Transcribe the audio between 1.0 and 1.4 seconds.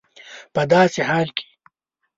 حال